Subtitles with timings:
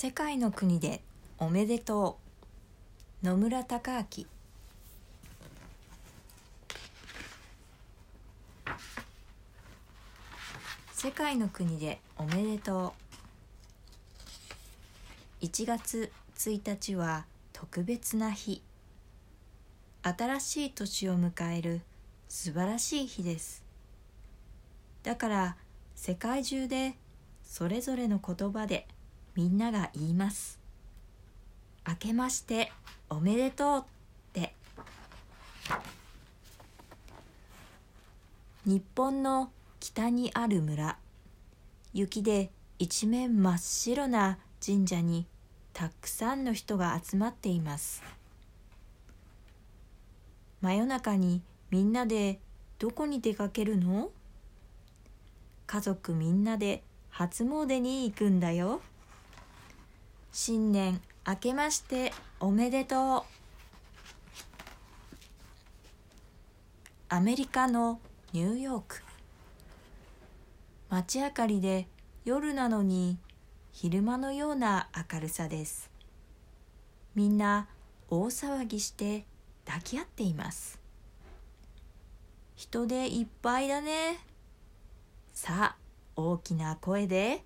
[0.00, 1.02] 世界の国で
[1.38, 2.20] おめでと
[3.24, 3.26] う。
[3.26, 4.26] 野村隆明。
[10.92, 12.94] 世界の国でおめでと
[15.42, 15.44] う。
[15.44, 18.62] 1月1日は特別な日。
[20.04, 21.80] 新しい年を迎える
[22.28, 23.64] 素晴らしい日です。
[25.02, 25.56] だから
[25.96, 26.94] 世界中で
[27.42, 28.86] それぞれの言葉で
[29.38, 30.58] みんなが言います。
[31.86, 32.72] 明けまして
[33.08, 33.82] おめでとうっ
[34.32, 34.52] て。
[38.66, 40.98] 日本の北にある村。
[41.94, 45.24] 雪で一面真っ白な神社に
[45.72, 48.02] たくさんの人が集まっています。
[50.62, 52.40] 真夜中にみんなで
[52.80, 54.10] どこに出かけるの？
[55.68, 58.80] 家族みんなで初詣に行くんだよ。
[60.32, 63.38] 新年明けましておめでとう。
[67.08, 68.00] アメリカの
[68.32, 69.02] ニューヨーク。
[70.90, 71.88] 街明かりで
[72.24, 73.18] 夜なのに
[73.72, 75.90] 昼間のような明るさです。
[77.14, 77.66] みんな
[78.10, 79.24] 大騒ぎして
[79.64, 80.78] 抱き合っています。
[82.56, 84.18] 人でいっぱいだね。
[85.32, 85.76] さあ
[86.16, 87.44] 大きな声で。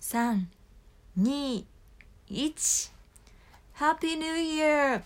[0.00, 1.64] 321
[3.74, 5.02] ハッピーニューイヤー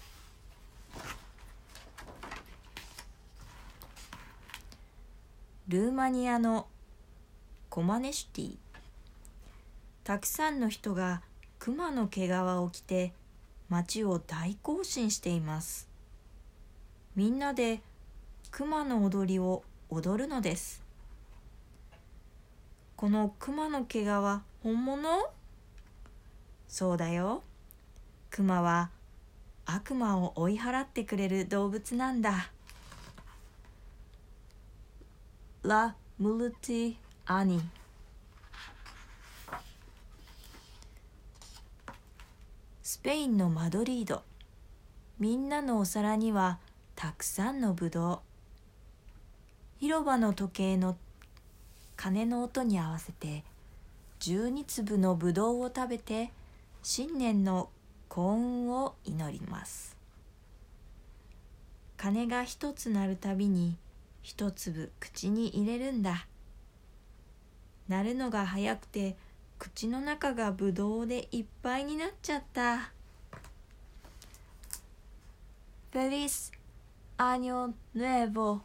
[5.67, 6.69] ルーマニアの
[7.69, 8.57] コマネシュティ
[10.05, 11.21] たくさんの人が
[11.59, 13.13] 熊の毛皮を着て
[13.69, 15.89] 街を大行進しています。
[17.17, 17.81] みんなで
[18.53, 20.81] 熊の踊りを踊るのです。
[22.95, 24.07] この熊の毛皮
[24.63, 25.36] 本物？
[26.69, 27.43] そうだよ。
[28.31, 28.91] 熊は
[29.65, 32.51] 悪魔を追い払ってくれる動物なんだ。
[35.63, 37.61] ラ・ムルティ・アニ
[42.83, 44.23] スペインのマドリード。
[45.19, 46.59] みんなのお皿には
[46.95, 48.19] たくさんのぶどう
[49.79, 50.99] 広場の時計の
[51.97, 53.43] 鐘の音に合わせて
[54.21, 56.31] 12粒のぶどうを食べて
[56.89, 57.69] 新年の
[58.09, 59.97] 幸運を祈ります。
[61.97, 63.77] 鐘が一つ鳴るたびに
[64.23, 66.29] 一粒口に入れるんだ。
[67.89, 69.17] 鳴るのが早くて
[69.59, 72.93] 口の中がぶどうでいっぱいになっちゃった。
[75.91, 76.53] フェリス・
[77.19, 78.61] アニョ・ヌエボ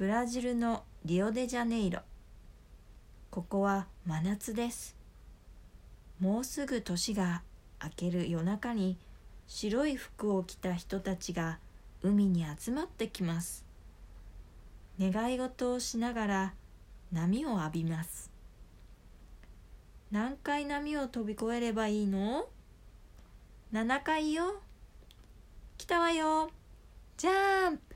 [0.00, 2.00] ブラジルのリオデジャネイロ。
[3.30, 4.96] ここは真夏です。
[6.18, 7.42] もうすぐ年が
[7.84, 8.96] 明ける夜中に
[9.46, 11.58] 白い服を着た人たちが
[12.02, 13.66] 海に集まってきます。
[14.98, 16.54] 願い事をしながら
[17.12, 18.30] 波を浴びます。
[20.10, 22.48] 何回波を飛び越えればいいの
[23.74, 24.62] ?7 回よ。
[25.76, 26.48] 来たわよ。
[27.18, 27.76] ジャン！
[27.76, 27.89] プ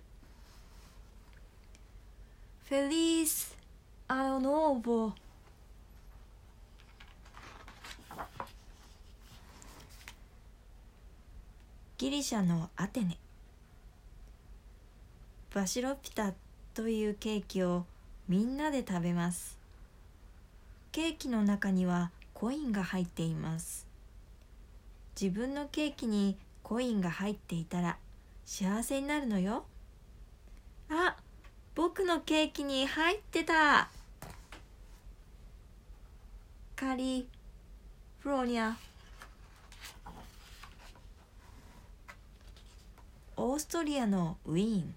[2.67, 3.55] フェリース・
[4.09, 5.13] アノノーボ
[11.99, 13.19] ギリシャのアテネ。
[15.55, 16.33] バシロピタ
[16.73, 17.85] というケーキを
[18.29, 19.59] みんなで食べます。
[20.91, 23.87] ケーキの中にはコインが入っています。
[25.21, 27.99] 自分のケーキにコインが入っていたら
[28.47, 29.67] 幸せになるのよ。
[30.89, 31.15] あ
[31.75, 33.91] 僕のケーキに入ってた。
[36.77, 37.29] カリ
[38.21, 38.77] フローニア。
[43.37, 44.95] オーストリアのウィーン。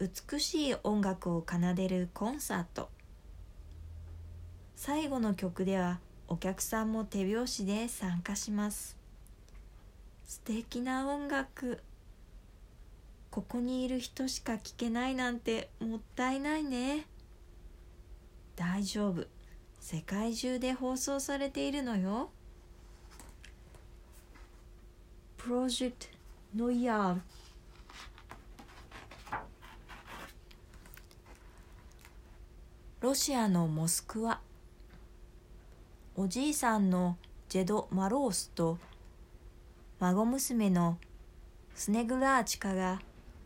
[0.00, 2.88] 美しい音楽を奏でるコンサート。
[4.74, 8.96] 最後の曲ではお客さんも手拍子で参加します。
[10.26, 11.80] 素敵な音楽。
[13.30, 17.06] ここにいる人しか聞けないなんてもったいないね。
[18.56, 19.24] 大丈夫。
[19.78, 22.30] 世界中で放送されているのよ。
[25.36, 26.06] プロジェクト
[26.56, 27.18] ノイヤー
[33.00, 34.40] ロシアのモスクワ。
[36.16, 37.16] おじいさんの
[37.48, 38.76] ジェド・マロースと
[40.00, 40.98] 孫娘の
[41.74, 43.00] スネグラーチカが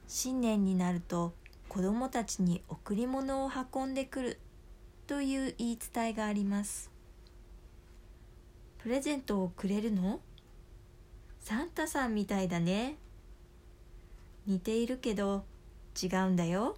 [0.06, 1.34] 新年になると
[1.68, 4.40] 子供たちに贈り物を運んでくる
[5.06, 6.90] という言い伝えがあります。
[8.78, 10.20] プレゼントをくれるの？
[11.40, 12.96] サンタさんみたいだね。
[14.46, 15.44] 似ているけど
[16.00, 16.76] 違うんだよ。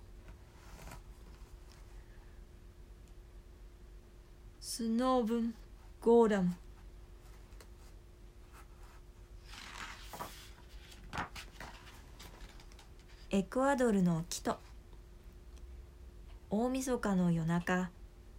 [4.61, 5.55] スノーブン
[6.01, 6.55] ゴーラム。
[13.37, 14.57] エクアドルのキト
[16.49, 17.91] 大晦日の夜中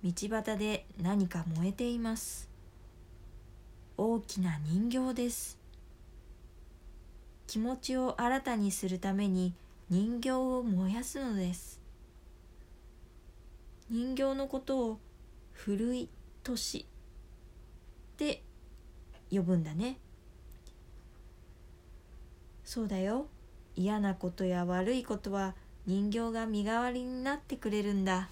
[0.04, 2.50] 道端で何か燃えています。
[3.96, 5.60] 大きな人形です。
[7.46, 9.54] 気持ちを新たにするために
[9.92, 11.80] 人形を燃やすのです。
[13.92, 15.00] 人形のことを
[15.52, 16.10] 古い
[16.42, 16.84] 年っ
[18.18, 18.42] て
[19.30, 20.00] 呼ぶんだね。
[22.64, 23.28] そうだよ。
[23.78, 25.54] 嫌なことや悪いことは
[25.86, 28.28] 人形が身代わりになってくれるんだ。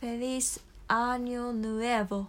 [0.00, 2.24] フェリス・アーニョ・ヌエヴォ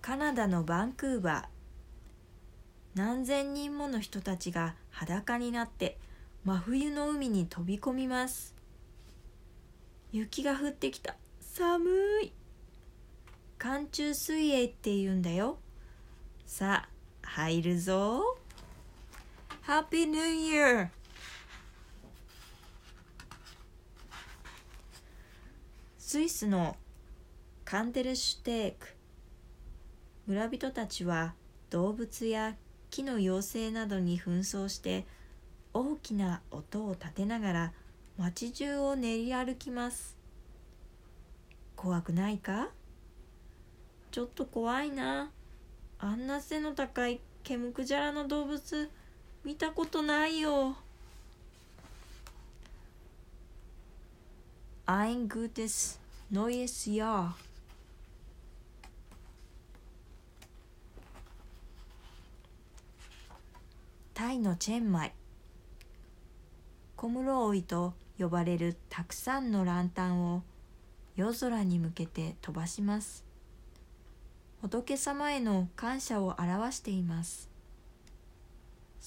[0.00, 5.98] カナダのバンクーバー何千人もの人たちが裸になって
[6.44, 8.54] 真冬の海に飛び込みます。
[10.10, 11.14] 雪が降ってきた。
[11.40, 11.84] 寒
[12.22, 12.37] い。
[13.58, 15.58] 寒中水泳って言うんだよ。
[16.46, 18.38] さあ入るぞ。
[19.62, 20.88] ハッピーニューイヤー
[25.98, 26.76] スイスの
[27.64, 28.94] カンデルシュテーク。
[30.28, 31.34] 村人たちは
[31.70, 32.54] 動物や
[32.90, 35.04] 木の妖精などに紛争して
[35.74, 37.72] 大きな音を立てながら
[38.16, 40.16] 街中を練り歩きます。
[41.74, 42.68] 怖くないか？
[44.18, 45.30] ちょっと怖いな。
[46.00, 48.90] あんな背の高いケムクジャラの動物
[49.44, 50.74] 見たことないよ。
[54.86, 56.00] Ein gutes
[56.32, 57.28] neues Jahr
[64.14, 65.12] タイのチェンマイ。
[66.96, 70.42] コムローイと呼ばれるたくさんのランタンを
[71.14, 73.27] 夜空に向けて飛ばします。
[74.60, 77.48] 仏様への感謝を表しています。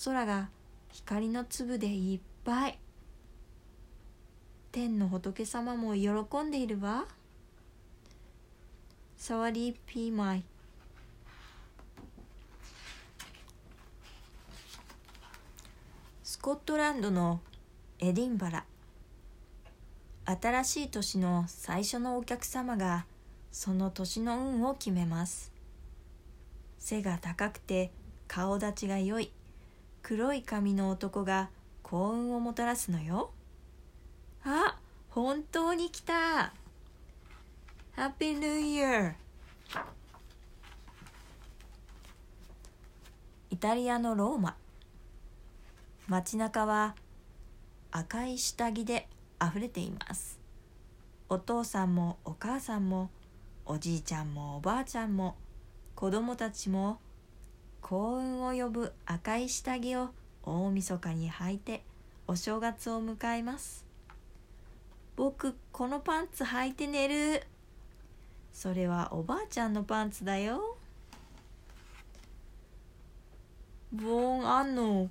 [0.05, 0.49] 空が
[0.93, 2.79] 光の粒でいっぱい。
[4.71, 7.05] 天の仏様も喜んでいるわ。
[9.17, 10.43] サワディーピーマイ
[16.23, 17.41] スコットランドの
[17.99, 18.65] エディンバラ。
[20.25, 23.05] 新しい年の最初のお客様が
[23.51, 25.51] その年の運を決めます。
[26.79, 27.91] 背が高くて
[28.27, 29.31] 顔立ちが良い
[30.01, 31.49] 黒い髪の男が
[31.83, 33.31] 幸運をもたらすのよ。
[34.43, 34.77] あ
[35.09, 36.53] 本当に来た。
[37.91, 39.13] ハッピーニューイヤー
[43.51, 44.55] イタリアのローマ。
[46.07, 46.95] 街中は
[47.91, 49.07] 赤い下着で
[49.37, 50.39] あふれています。
[51.29, 53.09] お父さんもお母さんも
[53.65, 55.35] おじいちゃんもおばあちゃんも
[55.95, 56.99] 子供たちも
[57.81, 60.09] 幸運を呼ぶ赤い下着を
[60.43, 61.83] 大晦日に履いて
[62.27, 63.85] お正月を迎えます。
[65.15, 67.43] 僕このパンツ履いて寝る。
[68.53, 70.77] それはおばあちゃんのパンツだよ。
[73.93, 75.09] Buong ano,